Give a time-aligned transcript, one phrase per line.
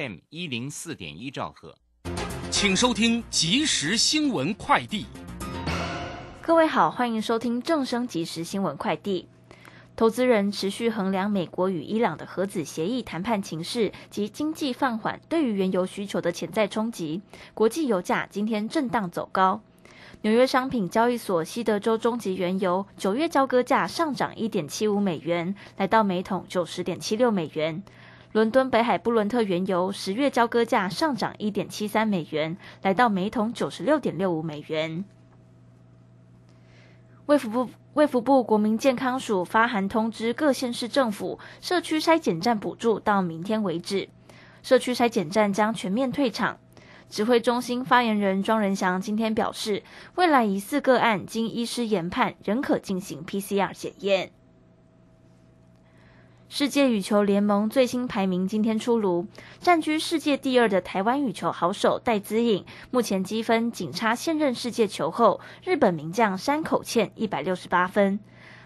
[0.00, 1.76] FM 一零四点一兆赫，
[2.50, 5.04] 请收听即时新闻快递。
[6.40, 9.28] 各位好，欢迎收听正声即时新闻快递。
[9.96, 17.20] 投资人持续衡量美国与伊朗的核子协议谈判情势及经济放缓对于原油需求的潜在冲击，
[17.52, 19.60] 国际油价今天震荡走高。
[20.22, 27.82] 纽约商品交易所西德州中级原油九月交割价上涨一点七五美元，来到每桶九十点七六美元。
[28.32, 35.04] 伦敦北海布伦特原油十月交割价上涨一点七三美元，来到每桶九十六点六五美元。
[37.26, 44.08] 卫福部卫福部国民健康署发函通知各县市政府，社区筛检站补助到明天为止，
[44.62, 46.56] 社区筛检站将全面退场。
[47.08, 49.82] 指挥中心发言人庄仁祥今天表示，
[50.14, 54.30] 未来疑似个案经医师研判，仍可进行 PCR 检验。
[56.52, 59.24] 世界羽球联盟最新排名今天出炉，
[59.60, 68.18] 占据世界第二的台湾羽球好手戴资颖，目前积分仅差现任世界球后日本名将山口茜一百六十八分。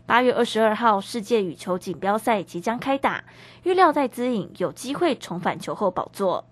[0.07, 3.23] 八月二十二号世界羽球锦标赛即将开打，
[3.65, 6.47] 预料戴资颖有机会重返球后宝座。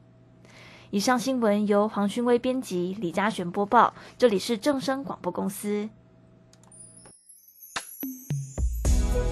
[0.91, 5.89] 以上新闻由黄勋威编辑，李嘉璇播报，这里是正声广播公司。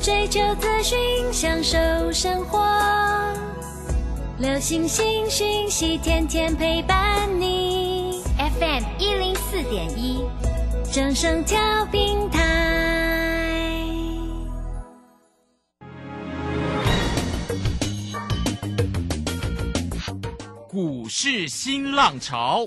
[0.03, 0.99] 追求资讯，
[1.31, 1.77] 享受
[2.11, 2.59] 生活。
[4.39, 8.23] 流星星讯息，天天陪伴你。
[8.39, 10.25] FM 一零四点一，
[10.91, 11.59] 正声调
[11.93, 12.41] 平台。
[20.67, 22.67] 股市新浪潮。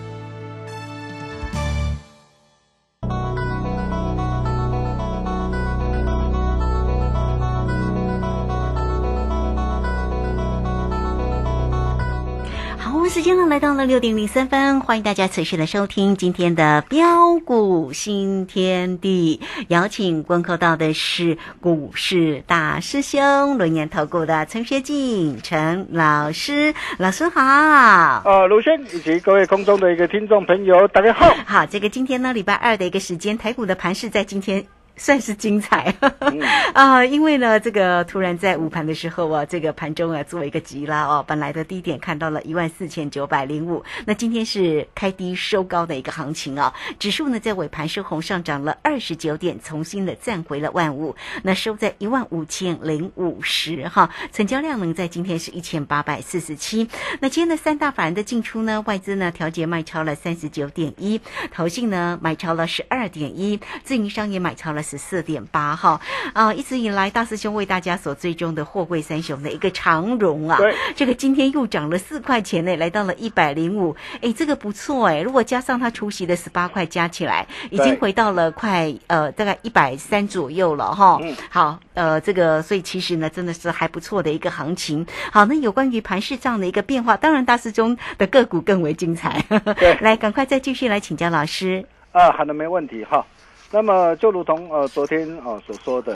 [13.21, 19.39] 时间呢来到了六点零三分，欢迎大家持续的收听今天的标股新天地。
[19.67, 28.23] 邀请观看到的是股市大师兄轮研投顾的陈学进陈老师，老师好。
[28.25, 31.31] 呃，卢轩以及各位空中的一个听众朋友，大家好。
[31.45, 34.65] 好，这个今天呢礼拜二的一个时间，台股的盘势在今天。
[34.95, 35.93] 算是精彩
[36.73, 37.03] 啊！
[37.03, 46.73] 因为呢，这个突然在午盘的时候啊，这个盘中啊做一个急拉哦，本来的低点看到了一万四千九百零五，那今天是开低收高的一个行情啊。
[46.99, 54.09] 指数呢在尾盘收红上涨了二十九点，重新的站回了万五，那收在一万五千零五十哈。
[54.31, 56.87] 成交量呢在今天是一千八百四十七。
[57.21, 61.19] 那今天的三大法人的进出呢，外资呢调节卖超了三十九点一，
[61.51, 64.80] 投信呢买超了十二点一，自营商也买超了。
[64.81, 65.99] 十四点八哈
[66.33, 66.53] 啊！
[66.53, 70.57] 一直以来，大师兄为大家所追踪的货柜三雄的一个长荣啊，
[70.95, 73.95] 这个今天又涨了四块钱呢，来到了一百零五。
[74.21, 81.19] 哎，这个不错哎，如果加上他除息的十八块，加起来已经回到了快呃大概一百三左右了哈。
[81.21, 85.05] 嗯，好呃，这个所以其实呢，真的是还不错的一个行情。
[85.31, 89.43] 好，那有关于盘市这样的一个变化，当然大师兄的个股更为精彩。
[89.75, 91.85] 对， 来赶快再继续来请教老师。
[92.11, 93.25] 啊，好的，没问题哈。
[93.73, 96.13] 那么就如同呃昨天呃所说的，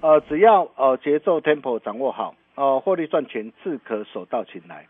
[0.00, 4.86] 呃只要呃节奏 tempo 掌握好，呃获利赚钱自可手到擒来。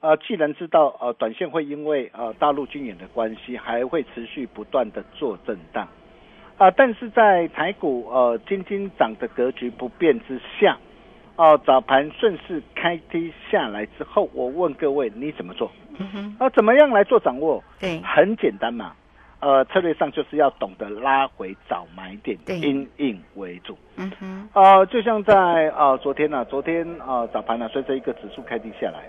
[0.00, 5.86] 啊，既然知道呃短线会因为呃大陆军演的关系，还会持续不断的做震荡，
[6.58, 10.76] 啊，但是在台股呃金金涨的格局不变之下，
[11.36, 15.70] 哦早盘顺势开低下来之后，我问各位你怎么做？
[16.38, 17.62] 啊，怎么样来做掌握？
[17.78, 18.92] 对，很简单嘛。
[19.42, 23.76] 呃，策略上就是要懂得拉回找买点，因应为主。
[23.96, 24.48] 嗯哼。
[24.54, 25.34] 呃，就像在
[25.76, 29.00] 呃昨天呢，昨天啊早盘呢，随着一个指数开低下来，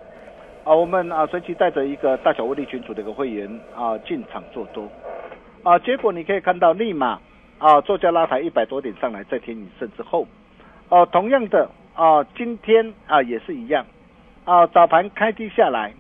[0.64, 4.90] 啊我们啊随即带着一个大小威力群组的一个会员啊进场做多。
[5.62, 7.20] 啊，结果你可以看到立马
[7.60, 10.28] 啊，作价拉抬一百多点上来，在天宇胜之后，
[10.90, 13.86] 哦、同样的啊，今天啊也是一样，
[14.46, 15.94] 啊，早盘开低下来，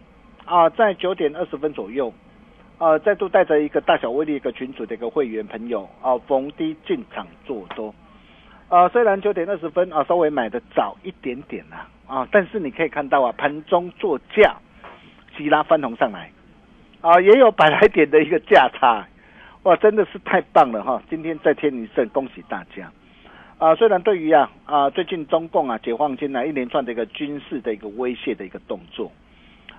[0.46, 2.12] 啊，在九点二十分左右，
[2.78, 7.94] 啊，再度带着一个大小威力一个群组的一个会员朋友啊，逢低进场做多。
[8.68, 14.56] 啊，虽然九点二十分啊，稍微买的早一点点啦、啊，但是你可以看到啊，盘中做价
[15.38, 16.32] 急拉翻红上来，
[17.02, 19.08] 啊，也有百来点的一个价差，
[19.64, 21.02] 哇，真的是太棒了哈！
[21.10, 22.92] 今天在天一胜，恭喜大家。
[23.60, 29.12] 啊，虽然对于啊啊最近中共啊解放军啊一连串的一个军事的一个威胁的一个动作，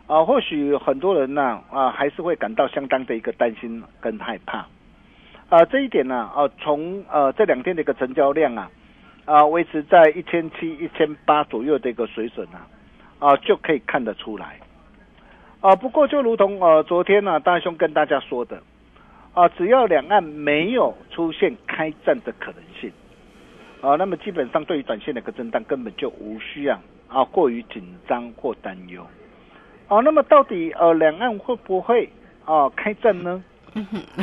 [0.07, 4.67] 啊，或许很多人呢啊还是会感到相当的一个担心跟害怕。
[5.49, 8.71] 啊，这一点呢，啊，从呃这两天的一个成交量啊，
[9.25, 12.67] 啊维持在一千七、一千八左右的一个水准啊，
[13.19, 14.59] 啊就可以看得出来。
[15.61, 18.63] 啊，不过就如同呃昨天呢、大兄跟大家说的，
[19.33, 22.93] 啊，只要两岸没有出现开战的可能性，
[23.81, 26.79] 啊，那么基本上对于短线的一个震荡根本就无需啊
[27.09, 29.07] 啊过于紧张或担忧。
[29.89, 32.09] 啊，那么到底呃两岸会不会
[32.45, 33.43] 啊开战呢？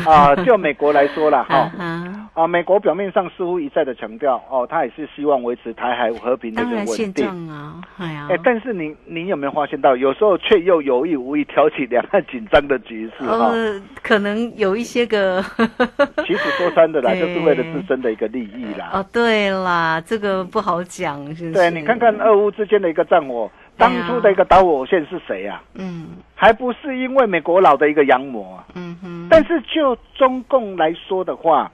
[0.06, 7.50] 啊，就美国来说了 哈，哈，啊，美国表面上似乎一再的强调，哦，他也是希望维持台海和平的一个稳定。
[7.50, 13.50] 啊，哎呀哎，，但是你你有没有发现到，有时候却又有意无意挑起两岸紧张的局势哈？
[13.50, 15.44] 呃，可能有一些个，
[16.26, 18.92] 其实说穿的啦，对 就是为了自身的一个利益啦。
[18.94, 21.52] 哦，对啦，这个不好讲，是不是？
[21.52, 25.62] 对，你看看俄乌之间的一个战火，当初的一个导火线是谁啊？
[25.74, 26.10] 嗯。
[26.36, 28.66] 还不是因为美国佬的一个洋魔啊？
[28.74, 31.72] 嗯哼，但是就中共来说的话，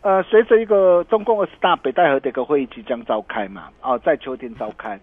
[0.00, 4.98] 呃，随着一个中共二十大北戴河的一个会议即将召开嘛，哦，在秋天召开，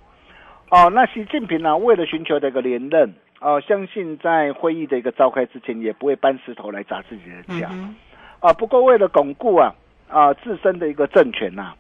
[0.72, 7.96] 哦，那习近平呢、为了寻求的一个连任，哦，相信在会议的一个召开之前，也不会搬石头来砸自己的脚，嗯
[8.40, 9.72] 啊，不过为了巩固啊
[10.10, 11.76] 啊自身的一个政权呐、啊，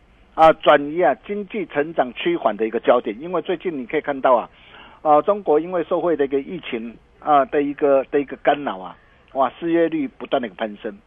[0.62, 4.50] 转移啊经济成长趋缓的一个焦点，因为最近你可以看到啊，
[5.02, 8.98] 啊中国因为受惠的一个疫情啊的一个的一个干扰啊，
[9.34, 10.98] 哇失业率不断的一个攀升，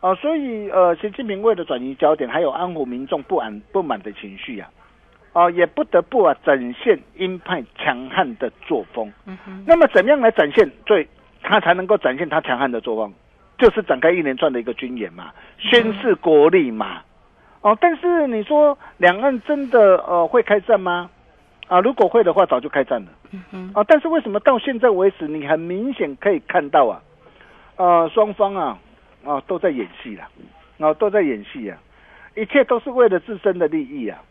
[0.00, 4.70] 啊，所以呃习近平为了转移焦点，还有安抚民众不安不满的情绪啊，
[5.32, 9.12] 啊也不得不啊展现鹰派强悍的作风。
[9.26, 11.08] 嗯哼，那么怎么样来展现最
[11.42, 13.12] 他才能够展现他强悍的作风？
[13.58, 17.02] 就是展开一连串的一个军演嘛，宣示国力嘛。
[17.60, 21.10] 哦，但是你说两岸真的呃会开战吗？
[21.66, 23.08] 啊，如果会的话，早就开战了。
[23.30, 27.02] 嗯哼，啊，但是为什么到现在为止，你很明显可以看到啊，
[27.76, 28.78] 呃，双方啊
[29.24, 30.28] 啊都在演戏啦，
[30.78, 31.76] 啊都在演戏啊，
[32.34, 34.22] 一切都是为了自身的利益啊，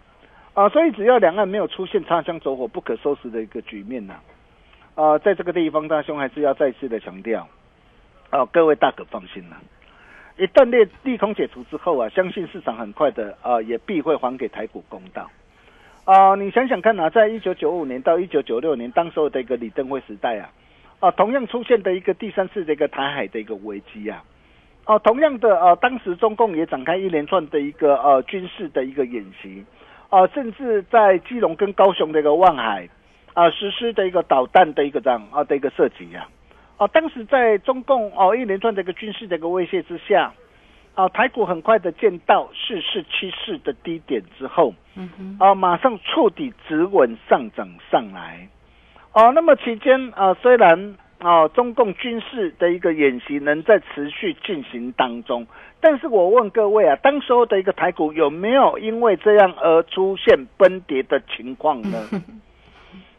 [0.56, 4.16] 啊，所以只要两岸没有出现擦枪走火不可收拾的一个局面呐、
[4.96, 7.48] 啊，在这个地方，大兄还是要再次的强调，
[8.32, 9.58] 啊，各位大可放心啦、
[10.38, 15.30] 一旦利利空解除之后啊，相信市场很快的啊也必会还给台股公道。
[16.06, 20.50] 啊、你想想看啊，在一九九五年到一九九六年，当时候的一个李登辉时代啊，
[21.00, 24.24] 啊，同样出现的一个第三次的一个台海的一个危机啊，
[24.86, 29.66] 哦、同样的呃，当时中共也展开一连串的一个呃军事的一个演习，
[30.10, 32.88] 啊、甚至在基隆跟高雄的一个望海
[33.34, 36.26] 啊、实施的一个导弹的一个这样啊的一个射击呀、
[36.78, 40.32] 啊，当时在中共哦、一连串的一个军事的一个威胁之下，
[40.94, 48.48] 啊，台股很快的见到四四七四的低点之后，嗯哼，啊，马上触底止稳上涨上来。
[49.14, 55.48] 哦、那么期间啊，虽然啊中共军事的一个演习仍在持续进行当中，
[55.82, 62.08] 但是我问各位啊，当时候的一个台股有没有因为这样而出现崩跌的情况呢？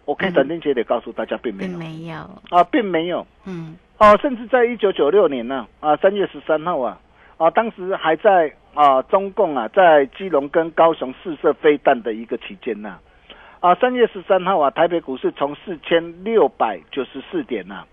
[0.08, 2.16] 我可以斩钉截铁告诉大家，并没并有没有，
[2.48, 3.26] 啊，并没有。
[3.44, 3.76] 嗯。
[3.98, 6.98] 哦，甚至在一九九六年呢，啊，三月十三号啊，
[7.36, 13.00] 啊，当时还在啊，中共啊，在基隆跟高雄试射飞弹的一个期间呐，
[13.60, 17.84] 啊，三月十三号啊，台北股市从四千六百九十四点呐、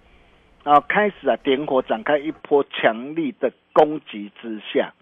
[0.64, 4.94] 啊，开始啊点火展开一波强力的攻击之下，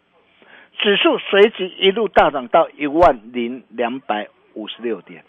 [0.79, 5.23] 指数随即一路大涨到一万零两百五十六点，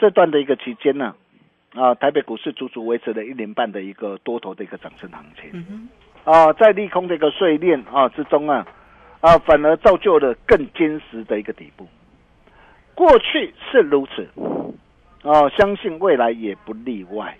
[0.00, 1.14] 这段的一个期间呢、
[1.74, 5.50] 啊，台北股市足足维持了一年半的一个多头的一个涨升行情。
[5.52, 5.88] 嗯，
[6.24, 8.66] 啊，在利空的一个碎链啊之中啊，
[9.20, 11.86] 啊，反而造就了更坚实的一个底部。
[12.94, 14.26] 过去是如此，
[15.22, 17.36] 啊，相信未来也不例外。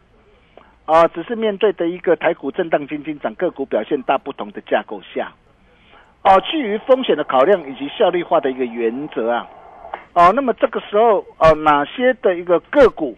[0.84, 5.32] 啊，只是面对的一个台股震荡金金涨，个股表现大不同的架构下，
[6.22, 9.48] 啊，基于风险的考量以及效率化的一个原则啊，
[10.12, 13.16] 哦、那么这个时候，哦、哪些的一个个股，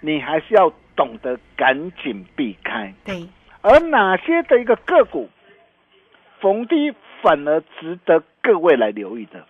[0.00, 2.92] 你还是要懂得赶紧避开。
[3.04, 3.26] 对，
[3.62, 5.28] 而哪些的一个个股
[6.40, 9.46] 逢低反而值得各位来留意的。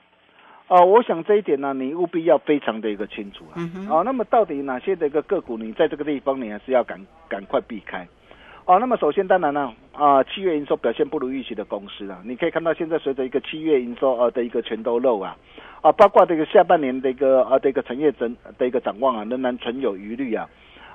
[0.68, 3.60] 哦，我想这一点呢，你务必要非常的一个清楚啊。
[3.90, 8.06] 哦，那么到底哪些的一个个股，你在这个地方你还是要赶赶快避开。
[8.64, 15.36] 哦，那么首先当然呢，啊，七月营收表现不如预期的公司啊，你可以看到现在随着一个七月营收呃的一个全都漏啊，
[15.80, 20.48] 啊，包括这个下半年的一个呃的一个产业整的一个展望啊，仍然存有余虑啊，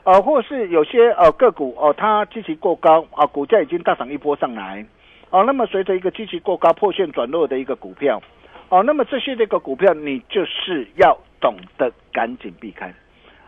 [0.04, 4.86] 呃，或是有些呃个股哦，它基期过高啊，股价已经大涨一波上来，
[5.30, 8.22] 哦，那么随着一个基期过高破线转弱的一个股票。
[8.70, 12.94] 哦，那么这些这个股票，你就是要懂得赶紧避开，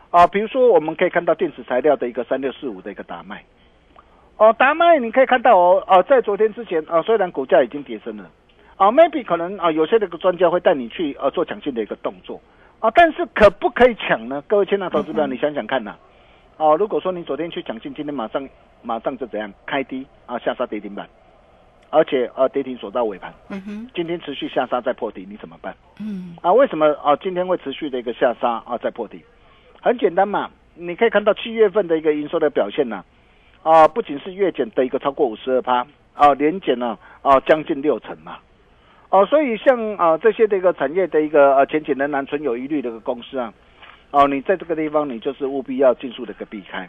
[0.08, 3.44] 啊，比如说我们可以看到电子材料的一个三六四五的一个打卖，
[4.40, 8.24] 哦，达麦你可以看到哦，哦，在昨天之前啊，虽然股价已经跌升了，
[8.76, 12.40] 啊，maybe 可能啊，有些这个专家会带你去呃做抢进的一个动作，
[12.78, 14.42] 啊，但是可不可以抢呢？
[14.46, 15.94] 各位亲爱的投资者，你想想看呐，
[16.56, 18.48] 哦，如果说你昨天去抢进，今天马上
[18.80, 21.06] 马上就怎样开低啊，下杀跌停板。
[21.90, 25.74] 而且呃跌停锁到尾盘，嗯哼，今天持续下杀再破底，你怎么办？
[26.00, 29.22] 嗯，啊，为什么啊今天会持续的一个下杀啊再破底？
[29.82, 33.04] 很简单嘛，你可以看到七月份的一个营收的表现呢，啊，
[33.62, 38.38] 啊不仅是月减的一个超过五十二趴，啊，年减呢啊将近六成嘛，
[39.10, 43.52] 哦，所以像啊这些这个产业的一个呃前景仍然存有疑虑的一个公司啊，
[44.12, 46.88] 哦，你在这个地方你就是务必要尽速的一个避开。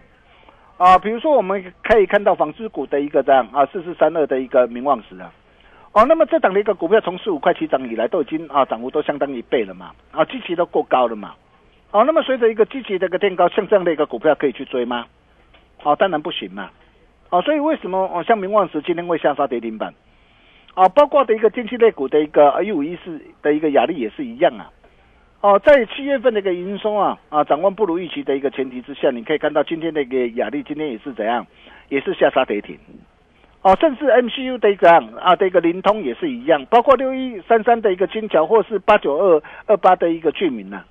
[0.78, 5.32] 啊，比如说我们可以看到纺织股的一个这样啊，四四三二的一个名望石啊，
[5.92, 11.36] 哦，那么这档的一个股票从四五块起涨以来，都已经啊涨幅都相当一倍了嘛，啊，基期都过高了嘛，
[11.92, 15.06] 哦，那么随着一个基期的一个垫高，像这样的一个股票可以去追吗？
[15.84, 16.70] 哦，当然不行嘛，
[17.30, 19.94] 哦，所以为什么哦像明望石今天会下杀跌停板？
[20.74, 24.70] 啊，包括的一个电气类股的一个一五一四的一个压力也是一样啊。
[25.42, 31.46] 哦，在七月份的一个营收啊啊展望不如预期的一个前提之下，你可以看到今天的一个雅力今天也是怎样，
[31.90, 32.78] 也是下杀跌停。
[33.64, 40.84] 哦，甚至 MCU 的一个啊的一个灵通也是一样，包括六一三三的一个金桥或是八九二二八的一个居民呐。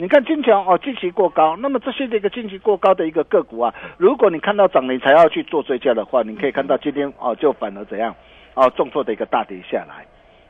[0.00, 8.14] 你看金桥哦，近期过高，那么这些的一个近期过高的一个个股啊，如果你看到涨，你才要去做追加的话，你可以看到今天哦就反而怎样
[8.54, 10.06] 哦重挫的一个大跌下来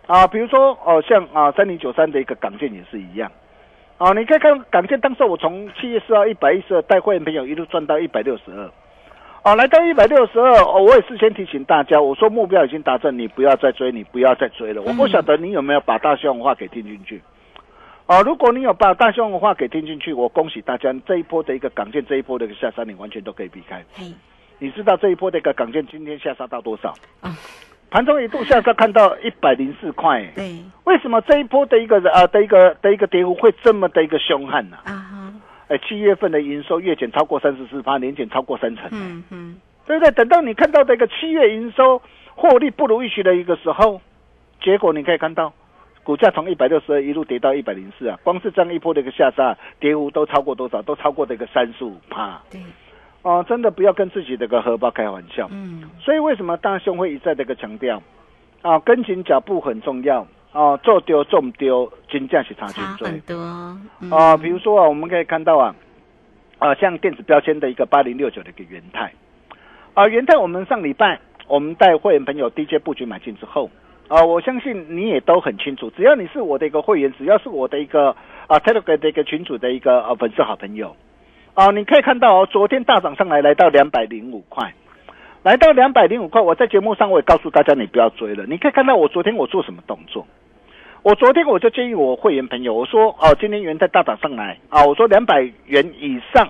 [0.07, 3.33] 啊，比如说哦像啊三零九三的一个港建也是一样。
[3.97, 8.71] 啊，你可以看港建，当时我从七月四号一百一十二带会员朋友一路赚到一百六十二，
[9.45, 14.83] 哦，来到一百六十二，哦，我也事先提醒大家，我说目标已经达成，你不要再追，你不要再追了。
[14.83, 17.21] 我不晓得你有没有把大雄话给听进去，
[18.09, 23.85] 哦，如果你有把大雄话给听进去，我恭喜大家，这一波的一个港建，这一波的一个下杀，你完全都可以避开。
[24.59, 26.95] 你知道这一波的一个港建今天下杀到多少？
[27.91, 34.79] 盘中一度下杀看到一百零四块，对，为什么这一波的一个呃的一个的一个跌幅会这么的一个凶悍呢？
[34.85, 35.33] 啊哈，
[35.69, 40.11] 哎，七月份的营收月减超过三十四趴，年减超过三成，嗯嗯，对不对？
[40.13, 42.01] 等到你看到这个七月营收
[42.35, 44.01] 获利不如预期的一个时候，
[44.63, 45.53] 结果你可以看到
[46.09, 50.81] 股价从一百六十二一路跌到一百零四啊，光是这样一波的一个下杀，跌幅都超过多少？
[50.81, 52.59] 都超过这个三十五趴，对。
[53.21, 55.47] 哦，真的不要跟自己的个荷包开玩笑。
[55.51, 58.03] 嗯，所以为什么大兄会一再的个强调，
[58.63, 60.27] 啊，跟紧脚步很重要。
[60.53, 63.37] 哦，做丢重丢，金价是差很多。
[64.17, 65.77] 啊，比如说啊，我们可以看到啊，
[66.59, 69.13] 啊，像电子标签的一个八零六九的一个元泰，
[69.93, 73.69] 啊，元泰我们上礼拜我们带会员朋友 DJ 布局买进之后，
[74.09, 80.97] 啊，我相信你也都很清楚，只要你是我的一个会员，只要是我的一个啊 Telegram 的一个群主的一个呃粉丝好朋友。
[81.55, 84.73] 啊，你可以看到哦，昨天大涨上来，来到两百零五块，
[85.43, 86.41] 来到两百零五块。
[86.41, 88.47] 我在节目上我也告诉大家，你不要追了。
[88.47, 90.27] 你可以看到我昨天我做什么动作？
[91.03, 96.49] 我昨天我就建议我会员朋友，我说哦，今天元在大涨上来啊，我说两百元以上，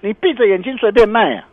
[0.00, 1.48] 你闭着眼睛随便卖啊，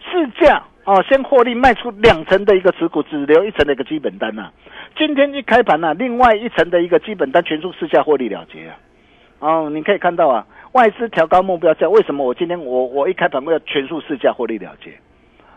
[0.00, 4.50] 市价哦，先获利卖出两成的一个持股，只留一层的一个基本单呐。
[4.96, 8.78] 今天一开盘呢，另外一层的一个基本单全数市价获利了结啊。
[9.40, 10.46] 哦，你可以看到啊。
[10.72, 14.98] 外资调高目标价，为什么我今天我我一开盘我要全数市价获利了结？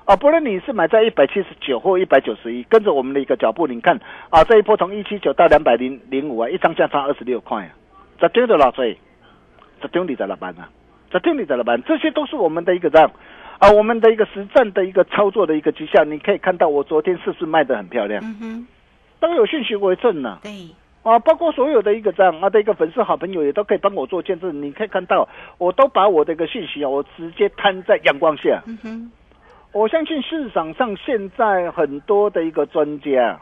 [0.03, 3.97] 啊，不论你是买在一百七十九或一百九十一，跟着我们的一个脚步，你看
[4.31, 7.69] 啊，这一波从一七九到两百零零五啊，一张价差二十六块啊，
[8.19, 8.97] 这丢的老岁，
[9.81, 10.67] 这丢你在哪办啊？
[11.09, 11.81] 这丢你在哪办？
[11.83, 13.09] 这些都是我们的一个账
[13.61, 18.19] 啊，我们的一个实战的一个操作的一个绩效，你可以看到我昨天是不是卖的很漂亮？
[18.23, 18.67] 嗯哼，
[19.19, 20.39] 都有信息为证呢。
[20.41, 20.51] 对。
[21.03, 24.61] 啊，包括所有的一个这样啊的一个粉丝好朋友也都可以帮我做见证。
[24.63, 28.63] 你可以看到，我都把我的一个信息啊，我直接摊在阳光下。
[28.65, 29.11] 嗯哼，
[29.73, 33.39] 我相信市场上现在很多的一个专家，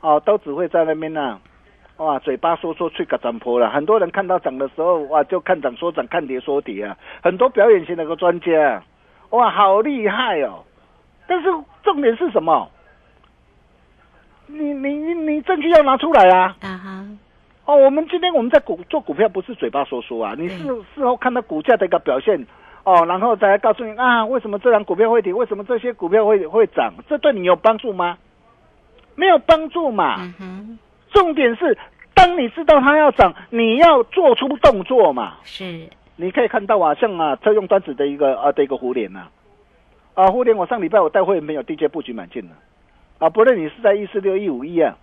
[0.00, 1.40] 啊，都只会在那边呢，
[1.96, 3.70] 哇，嘴巴说说去个涨坡了。
[3.70, 6.96] 很多人看到涨的时候，哇，就看涨说涨，看跌说跌啊。
[7.22, 8.82] 很多表演型的一个专家，
[9.30, 10.64] 哇，好厉害哦。
[11.26, 11.48] 但是
[11.82, 12.70] 重点是什么？
[14.48, 16.56] 你你你你证据要拿出来啊！
[16.62, 17.04] 啊哈，
[17.64, 20.64] 哦，我们今天我们在股做股票不是嘴巴说说啊，你事
[20.94, 22.46] 事后看到股价的一个表现，
[22.84, 28.16] 哦，然后再来告诉你啊，为什么这档股票会跌，为什么这些股票会会涨，这对你有帮助吗？
[29.16, 30.32] 没有帮助嘛。
[30.38, 30.78] 嗯，
[31.10, 31.76] 重点是，
[32.14, 35.34] 当你知道它要涨，你要做出动作嘛。
[35.42, 39.28] 是，你可以看到啊，像啊车用端子的一个啊的一个互联呐，
[40.14, 42.56] 啊互联我上礼拜我带会员没有 DJ 布局买进了，
[43.18, 44.96] 啊不论你是在一四六一五一啊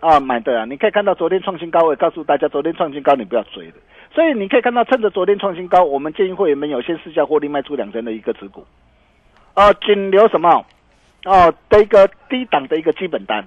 [0.00, 3.74] 啊买的啊，你可以看到昨天创新高，我告诉大家昨天创新高你不要追的，
[4.12, 8.66] 所以你可以看到趁着昨天创新高，我们建议会员们有先试下获利卖出两成的一个持股，
[9.54, 10.64] 啊仅留什么？
[11.26, 13.46] 哦的一个低档的一个基本单，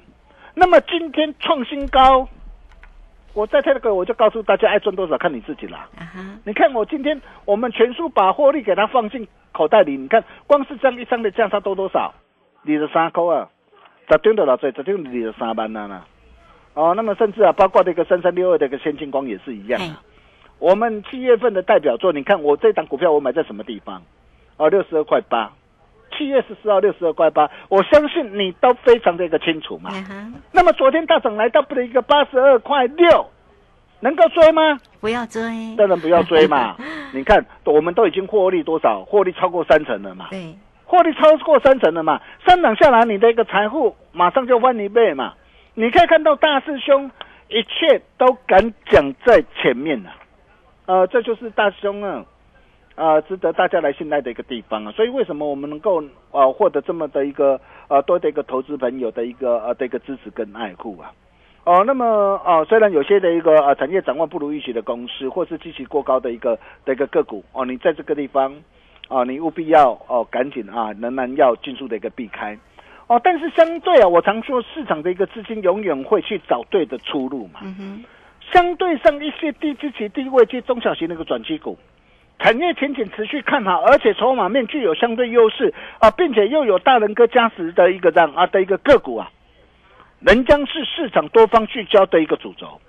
[0.53, 2.29] 那么今天创新高。
[3.33, 5.89] 我在这个我就告诉大家，爱赚多少看你自己啦。
[6.45, 12.13] 你看我今天我们全数把获利给它放进口袋里，你看光是这样一张的价差多多少？
[12.61, 13.49] 你的三块啊，
[14.07, 16.03] 十张的老最，十张你的三万了呢。
[16.75, 20.01] 哦，那么甚至啊，包括这个三三六二的一个先进光也是一样啊。
[20.59, 24.01] 我们七月份的代表作，你看我这档股票我买在什么地方？
[24.57, 25.51] 哦，六十二块八，
[26.17, 29.91] 七月十四号六十二块八，我相信你都非常的一个清楚嘛。
[30.51, 33.29] 那么昨天大涨来到不了一个八十二块六，
[33.99, 34.79] 能够追吗？
[34.99, 35.41] 不要追，
[35.77, 36.75] 当然不要追嘛。
[37.13, 39.03] 你看，我们都已经获利多少？
[39.03, 40.27] 获利超过三成了嘛。
[40.29, 40.55] 对，
[40.85, 45.33] 获利超过三成了嘛，三档下来，你的一个财富马上就翻一倍嘛。
[45.75, 47.09] 你可以看到大师兄
[47.49, 50.11] 一切都敢讲在前面了、
[50.85, 52.23] 呃，这就是大师兄啊，
[52.95, 54.91] 呃，值得大家来信赖的一个地方啊。
[54.91, 61.11] 所以为什么我们能够呃获得这么的一个呃多的一个投资朋友的一个呃的一个支持跟爱护啊？
[61.65, 62.05] 哦，那么
[62.45, 68.53] 哦，虽然有些的一个呃产业展望不如预期的公司，或是基期过高的一个的一个个股哦，你在这个地方
[69.07, 72.57] 哦，你务必要哦赶紧啊，仍然要尽速的一个避开
[73.07, 73.19] 哦。
[73.23, 77.61] 但是相对啊，我常说市场的一个资金永远会去找对的出路嘛。
[77.63, 78.03] 嗯哼，
[78.51, 81.77] 相对上一些低基期、低位及中小型的一个转机股，
[82.43, 89.31] 产业前景持续看好，而且筹码面具有相对优势啊，并且又有大人哥加持的一个这样啊的一个个股啊，
[90.19, 92.81] 仍将是市场多方聚焦的一个主轴。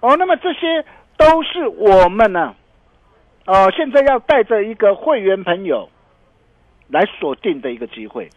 [0.00, 0.84] 哦，那么这些
[1.16, 2.54] 都是我们呢、
[3.46, 5.88] 呃，现在要带着一个会员朋友
[6.86, 8.30] 来锁定的一个机会。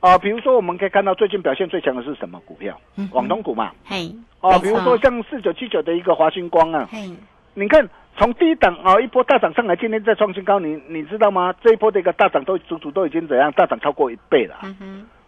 [0.00, 2.74] 啊、比如说我们可以看到最近表现最强的是什么股票？
[2.96, 3.70] 嗯哼网通股嘛。
[3.84, 4.10] 嘿，
[4.40, 7.10] 哦，没比如错说像四九七九的一个华星光啊，嘿，
[7.52, 7.86] 你看
[8.20, 11.54] 从低档啊、一波大涨上来，今天再创新高，你你知道吗？
[11.64, 14.56] 这一波的一个大涨都足足都已经怎样大涨超过一倍了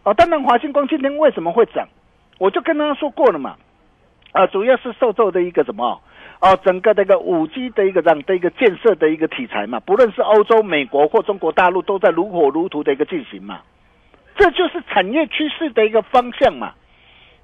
[0.03, 1.89] 哦，当然华星光今天为什么会涨？
[2.37, 3.57] 我就跟大家说过了嘛，
[4.33, 6.03] 啊，主要是受受的一个什么？
[6.43, 13.61] 哦，整个这个五 G 的一个这样的一个建设的一个题材嘛，不论是欧洲、美国或中国大陆，都在如火如荼的一个进行嘛，
[14.37, 16.75] 这就是产业趋势的一个方向嘛。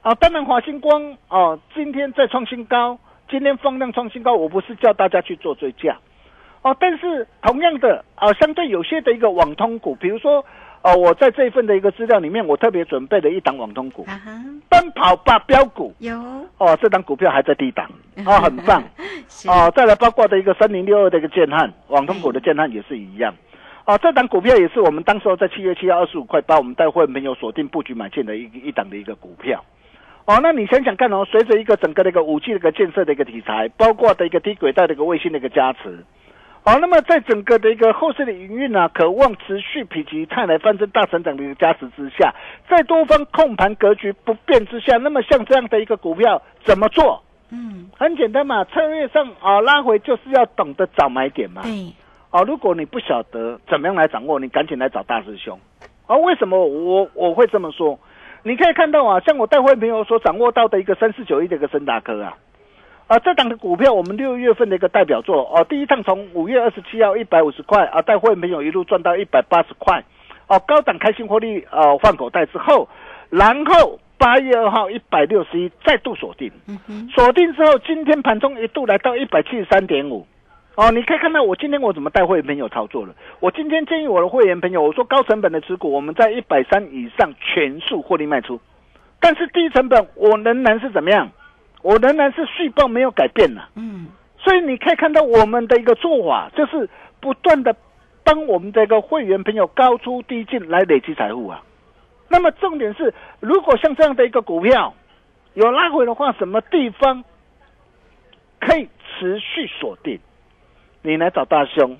[0.02, 2.98] 啊，当然华星光哦，今天再创新高，
[3.30, 5.96] 今天放量创新高，我不是叫大家去做追加，
[6.62, 10.44] 哦，但是同样的啊，相对有些的一个网通股，比如说
[10.82, 14.18] 哦，我在这一份的一个资料里面，我特别准备了一档网通股，啊，
[14.68, 15.92] 奔跑吧标股。
[15.98, 16.16] 有，
[16.58, 17.90] 哦，这档股票还在低档。
[18.24, 18.82] 哦，很棒，
[19.46, 23.34] 哦，再来包括的一个三零六二的一个建汉，网通股的建汉也是一样。
[23.84, 29.64] 哦，这档股票也是我们当时候在七月七号二十五块八，我们带会员朋友锁定布局买进的一一档的一个股票。
[30.28, 36.04] 哦，那你想想看哦，随着一个整个的一个五 G 的一个建设的一个题材，包括的一个低轨道的一个卫星的一个加持，
[36.64, 42.34] 哦，那么在整个的一个后市的营运呢，渴望持续否极泰来翻身大成长的一个加持之下，
[42.68, 47.22] 在多方控盘格局不变之下，那么像这样的一个股票怎么做？
[47.50, 51.62] 嗯，很简单嘛，策略上啊拉回就是要懂得找买点嘛。
[51.62, 51.90] 对，
[52.32, 55.58] 哦，如果你不晓得怎么样来掌握，你赶紧来找大师兄。
[56.06, 57.98] 哦，为什么我我会这么说？
[58.44, 62.36] 你可以看到啊，像我带会朋友所掌握到的一个三四九一的一个森达科啊，
[63.08, 70.02] 啊，这档的股票我们六月份的一个代表作哦，第一趟从五月二十七号一百五十块啊，带会朋友一路赚到一百八十块，
[70.46, 72.88] 哦，高档开心获利啊换口袋之后，
[73.28, 76.50] 然后八月二号一百六十一再度锁定，
[77.14, 80.26] 锁定之后，今天盘中一度来到一百七十三点五。
[80.78, 83.12] 哦，你可以看到我今天我怎么带会员朋友操作了。
[83.40, 88.60] 我今天建议我的会员朋友，我说高成本的持股，我们在一百三以上全数获利卖出，
[89.18, 91.28] 但是低成本我仍然是怎么样？
[91.82, 93.62] 我仍然是续报没有改变呐。
[93.74, 94.06] 嗯，
[94.38, 96.88] 所以你可以看到我们的一个做法，就是
[97.18, 97.74] 不断的
[98.22, 101.60] 帮我们的一个会员朋友高出低进来累积财富啊。
[102.28, 104.94] 那么重点是，如果像这样的一个股票
[105.54, 107.24] 有拉回的话，什么地方
[108.60, 108.88] 可以
[109.18, 110.20] 持续锁定？
[111.02, 111.96] 你来找大兄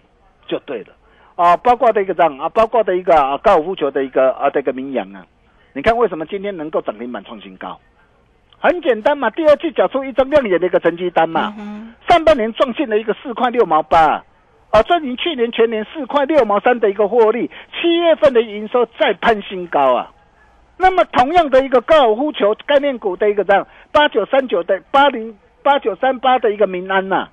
[0.46, 0.88] 就对了
[1.37, 1.56] 啊！
[1.58, 5.24] 包括的一个这样啊，包括的一个啊高尔夫球的一个啊这个名扬啊，
[5.72, 7.78] 你看为什么今天能够涨停板创新高？
[8.58, 14.24] 很简单嘛，第二季缴出一张亮眼的一个成绩单嘛，嗯上半年撞进了一个四块六毛八，
[14.70, 17.48] 啊，这你去年全年四块六毛三的一个获利，
[17.80, 20.11] 七月份的营收再攀新高啊。
[20.76, 27.28] 那么同样的一个高尔夫球概念股的一个这样八九三九的八零八九三八的一个民安呐、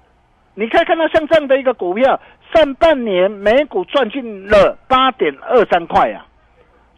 [0.57, 2.19] 你可以看到像这样的一个股票，
[2.53, 6.25] 上半年每股赚进了八点二三块啊，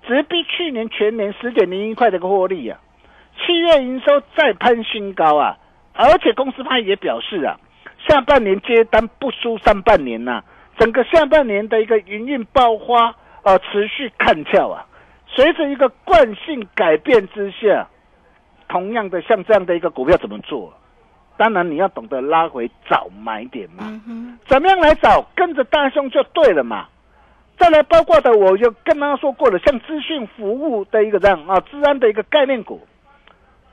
[0.05, 2.79] 直逼去年全年十点零一块的一个获利啊。
[3.39, 5.57] 七月营收再攀新高啊，
[5.93, 7.59] 而且公司派也表示啊，
[8.07, 10.43] 下半年接单不输上半年呐、
[10.77, 14.85] 整个下半年的一个营运爆发呃持续看俏啊。
[15.25, 17.87] 随着一个惯性改变之下，
[18.69, 20.76] 同样的像这样的一个股票怎么做？
[21.37, 23.83] 当然你要懂得拉回找买点嘛。
[24.07, 25.21] 嗯，怎么样来找？
[25.35, 26.87] 跟着大兄就对了嘛。
[27.59, 32.87] 再来，包括的我就跟大家说过了，像资讯服务的一个这样啊，治安的一个概念股，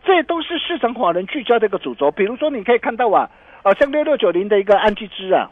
[0.06, 2.10] 这都是市场法人聚焦的一个主轴。
[2.10, 3.28] 比如说，你可以看到啊，
[3.62, 5.50] 啊，像六六九零的一个安基之啊，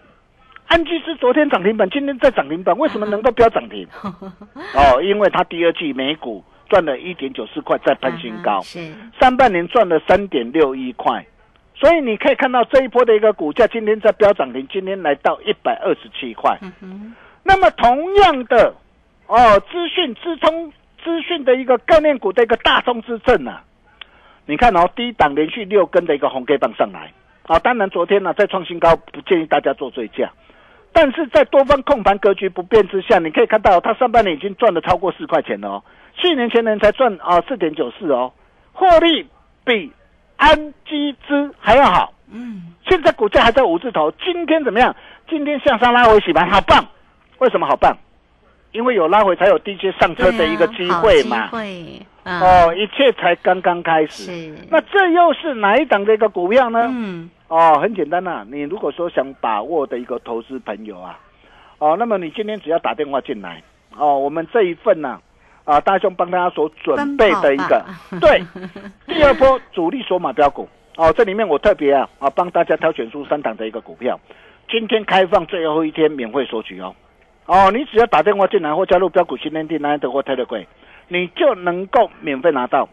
[0.67, 3.87] 安基之昨天涨停板，今天在涨停板，为什么能够飙涨停？
[4.03, 8.63] 哦，因为它第二季每股赚了一点九四块，再攀新高。
[8.63, 8.81] 是
[9.21, 11.23] 上半年赚了三点六一块，
[11.75, 16.59] 所以你可以看到这一波的一个股价今天在飙涨停，今天来到一百二十七块。
[17.43, 18.75] 那么同样的，
[19.27, 23.65] 哦，资讯资通资讯的一个概念股的一个大中之正啊，
[24.47, 27.13] 你看哦，低档连续六根的一个红 K 棒上来
[27.47, 30.31] 啊，当然昨天呢、再创新高，不建议大家做追加。
[30.93, 35.83] 但是在多方控盘格局不变之下，你可以看到它上半年已经赚了超过四块钱了哦，
[36.15, 38.33] 去年前年才赚啊四点九四哦，
[38.73, 39.27] 获利
[39.65, 39.91] 比
[40.43, 42.13] 安基资还要好。
[42.33, 44.95] 嗯，现在股价还在五字头，今天怎么样？
[45.29, 46.85] 今天向上拉回洗盘，好棒！
[47.39, 47.97] 为什么好棒？
[48.73, 51.37] 因为有拉回才有低阶上车的一个机会嘛。
[51.37, 54.25] 啊机会，啊，哦，一切才刚刚开始。
[54.25, 56.89] 是，那这又是哪一档的一个股票呢？
[56.91, 61.19] 嗯，哦，很简单呐、你如果说想把握的一个投资朋友啊，
[61.79, 63.63] 哦，那么你今天只要打电话进来，
[63.97, 65.21] 哦，我们这一份呢、啊，
[65.81, 67.85] 大兄帮大家所准备的一个
[68.21, 68.43] 对
[69.07, 74.19] 第二波主力索马标股，哦，这里面我特别啊啊帮大家挑选出三档的一个股票，
[74.69, 76.95] 今天开放最后一天免费索取哦，
[77.47, 80.67] 哦，你只要打电话进来或加入标股新天地 Nine 或 Telegram，
[81.09, 82.89] 你就能够免费拿到。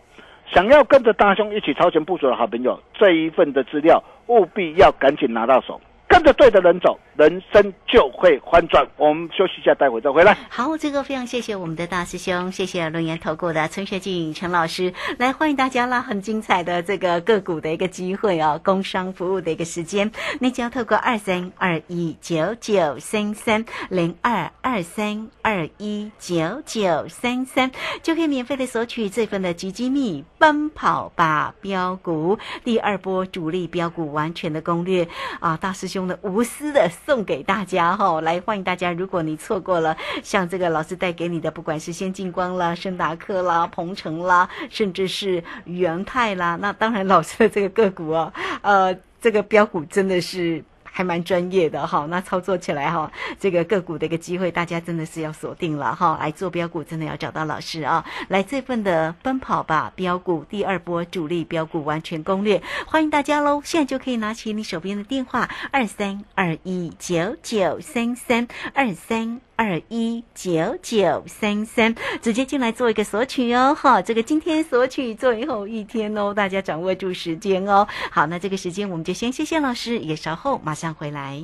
[0.51, 8.88] 想要跟着大兄一起超前部署的好朋友，这一份的资料务必要赶紧拿到手，跟着对的人走，人生就会翻转。
[8.95, 10.38] 我们休息一下，待会再回来。
[10.47, 16.01] 好，这个非常谢谢我们的大师兄，谢谢龙岩投顾的陈学静陈老师，来欢迎大家啦！
[16.01, 27.69] 很精彩的这个个股的一个机会哦，工商服务的一个时间，你只要透过二三二一九九三三零二二三二一九九三三，
[28.01, 35.05] 就可以免费的索取这份的基金密奔跑吧标股第二波主力标股完全的攻略
[35.41, 35.58] 啊！
[35.58, 50.63] 大师兄的无私的送给大家哈、来欢迎大家，如果你错过了像这个老师带给你的，不管是先进光啦、盛达克啦、鹏程啦，甚至是元泰啦，那当然老师的这个个股啊，呃，这个标股真的是。
[50.99, 53.09] 还蛮专业的哈，那操作起来哈，
[53.39, 56.17] 这个个股的一个机会，大家真的是要锁定了哈。
[56.19, 58.03] 来做标股，真的要找到老师啊！
[58.27, 63.62] 来这份的奔跑吧标股第二波主力标股完全攻略，欢迎大家喽！
[63.63, 69.48] 现在就可以拿起你手边的电话二三二一九九三三二三。
[69.59, 77.85] 二一九九三三，直接进来做一个索取哦，哈，这个今天索取最后一天哦，大家掌握住时间哦。
[78.09, 81.43] 好，那这个时间我们就先谢谢老师，也稍后马上回来。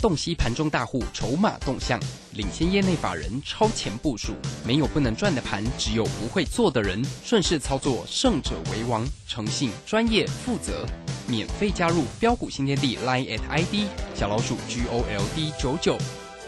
[0.00, 1.98] 洞悉盘中大户筹码动向，
[2.34, 4.32] 领先业内法人超前部署。
[4.64, 7.04] 没有不能赚的盘，只有不会做的人。
[7.24, 9.04] 顺势操作，胜者为王。
[9.26, 10.86] 诚信、专业、负责。
[11.26, 15.98] 免费加入标股新天地 Line at ID 小老鼠 G O L D 九九。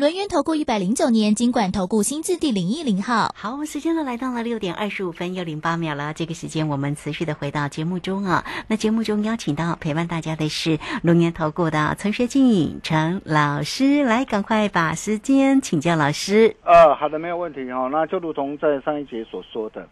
[0.00, 3.34] 轮源投顾一百零九年金管投顾新字第零一零号。
[3.36, 6.14] 好，时间呢来到了六点二十五分又零八秒了。
[6.14, 8.42] 这个时间我们持续的回到节目中啊。
[8.66, 16.56] 那节目中邀请到陪伴大家的是龙年投顾的陈学进陈老师，来赶快把时间请教老师。
[16.64, 19.86] 呃，好的，没有问题哦、那就如同在上一节所说的，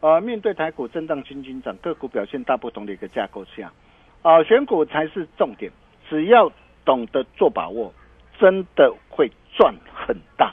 [0.00, 3.72] 呃，面对台股震荡轻轻涨，个股表现大不同的一个架构下，
[4.20, 5.72] 啊、选股才是重点。
[6.10, 6.52] 只要
[6.84, 7.90] 懂得做把握，
[8.38, 10.52] 真的会赚很大。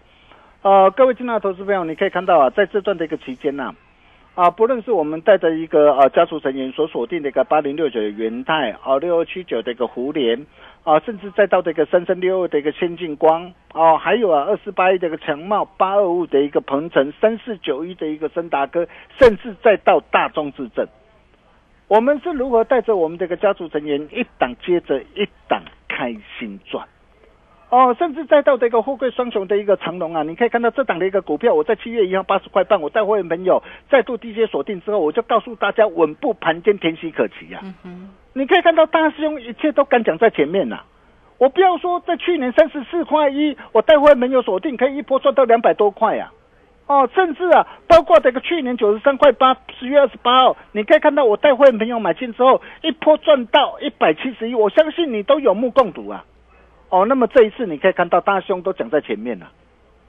[0.62, 3.74] 呃，各位亲爱投资朋友，你可以看到啊，在这段的一个期间呢、
[4.36, 10.46] 啊，不论是我们带着一个呃家族成员所锁定的一个八零六九的元泰啊，六二七九的一个胡联
[10.84, 18.88] 啊，甚至再到这个三三六二的一个先进光啊，还有啊二四八一的一个强茂，八二五的一个鹏程，三四九一的一个森达科，
[19.18, 20.86] 甚至再到大中至正，
[21.88, 26.88] 我们是如何带着我们这个家族成员一档接着一档开心赚？
[27.72, 37.64] 哦，甚至再到这个富贵双雄的一个长龙啊，你可以看到这档的一个股票，我在七月一号八十块半，我带会员朋友再度低阶锁定之后，我就告诉大家稳步盘间，天息可期啊。
[38.34, 40.82] 你可以看到大师兄一切都敢讲在前面呐、
[41.38, 46.30] 我不要说在去年三十四块一，我带会员朋友锁定可以一波赚到两百多块呀、
[46.88, 56.26] 哦，甚至啊，包括这个去年九十三块八，十月二十八号，你可以看到我带会员朋友买进之后，一波赚到一百七十一，我相信你都有目共睹啊。
[56.92, 59.50] 哦，那么这一次你可以看到大兄都讲在前面了。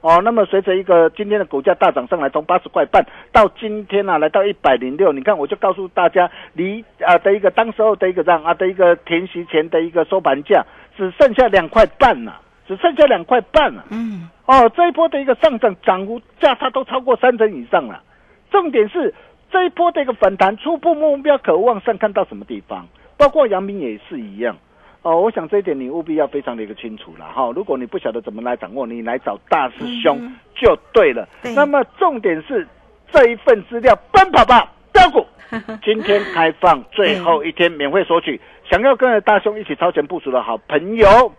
[0.01, 10.65] 哦，那么随着一个今天的股价大涨上来，从八十块半到今天啊来到一百零六，你看我就告诉大家，离啊的一个当时候的一个让啊的一个填息前的一个收盘价
[10.97, 18.03] 只剩下两块半了、只剩下两块半了、嗯，哦，这一波的一个上涨涨幅价差都超过三成以上了。
[18.51, 19.13] 重点是
[19.49, 22.85] 这一波的一个反弹，初步目标可望上看到什么地方？
[23.15, 24.57] 包括阳明也是一样。
[25.03, 27.51] 哦，我想这一点你务必要非常的一个清楚了哈。
[27.53, 31.27] 如果你不晓得怎么来掌握，你来找大师兄就对了。
[31.41, 32.65] 对那么重点是
[33.11, 35.25] 这一份资料，奔跑吧标股，
[35.83, 38.39] 今天开放最后一天免费索取，
[38.71, 41.33] 想要跟着大兄一起超前部署的好朋友。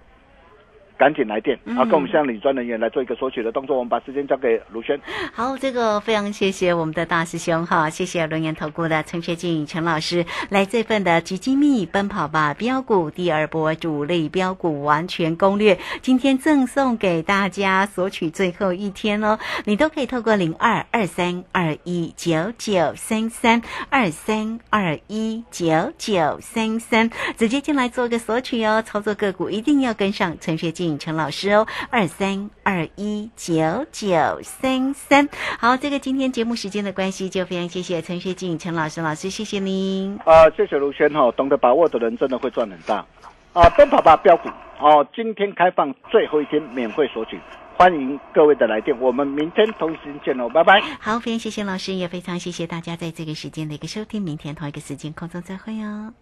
[0.96, 1.84] 赶紧来电啊！
[1.84, 3.76] 跟我们向理专人员来做一个索取的动作。
[3.76, 4.98] 我们把时间交给卢轩。
[5.32, 35.26] 好，这个非常谢谢我们的大师兄哈，谢谢轮研投顾的陈学进陈老师来这份的极机密奔跑吧标股第二波主力标股完全攻略，今天赠送给大家索取最后一天哦，你都可以透过零二二三二一九九三三二三二一九九三三直接进来做个索取哦，操作个股一定要跟上陈学进陈老师哦，二三二一九九三三。
[35.58, 40.18] 好，这个今天节目时间的关系，就非常谢谢陈学进陈老师老师，谢谢您。
[40.26, 42.96] 啊，谢谢卢轩哈、懂得把握的人真的会赚很大。
[43.54, 47.40] 啊，奔跑吧标股哦，今天开放最后一天免费索取，
[47.78, 50.82] 欢迎各位的来电，我们明天同一时间见喽，拜拜。
[51.00, 56.12] 好，非常谢谢老师，也非常谢谢大家在这个时间的一个收听，明天同一个时间空中再会哦。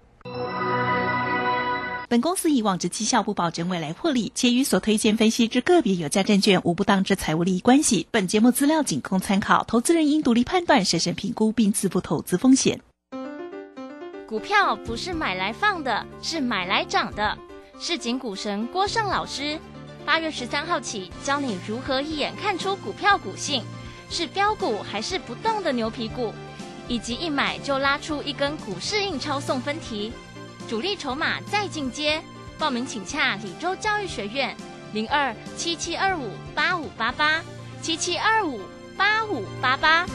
[2.13, 8.07] 本公司以往之绩效不保证未来获利，且与所推荐分析之个别有价证券无不当之财务利益关系。
[8.11, 12.83] 本节目资料仅供参考，投资人应独立判断、审慎评估并自负投资风险。
[14.29, 17.39] 股票不是买来放的，是买来涨的。
[17.81, 19.59] 市井股神郭胜老师，
[20.05, 23.65] 八月十三号起教你如何一眼看出股票股性，
[24.11, 26.35] 是标股还是不动的牛皮股，
[26.89, 30.13] 以及一买就拉出一根股市印钞送分题，
[30.69, 32.23] 主力筹码再进阶。
[32.59, 34.57] 报名请洽李州教育学院
[34.93, 37.43] 零二七七二五八五八八
[37.81, 38.61] 七七二五
[38.97, 40.07] 八五八八。